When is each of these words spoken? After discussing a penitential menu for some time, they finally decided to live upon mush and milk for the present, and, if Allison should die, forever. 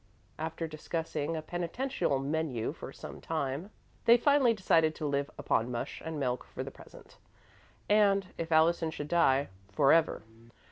After 0.39 0.65
discussing 0.67 1.35
a 1.37 1.43
penitential 1.43 2.17
menu 2.17 2.73
for 2.73 2.91
some 2.91 3.21
time, 3.21 3.69
they 4.05 4.17
finally 4.17 4.51
decided 4.51 4.95
to 4.95 5.05
live 5.05 5.29
upon 5.37 5.69
mush 5.69 6.01
and 6.03 6.19
milk 6.19 6.43
for 6.43 6.63
the 6.63 6.71
present, 6.71 7.17
and, 7.87 8.25
if 8.35 8.51
Allison 8.51 8.89
should 8.89 9.07
die, 9.09 9.49
forever. 9.71 10.23